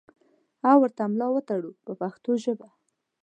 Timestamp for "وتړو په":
1.33-1.91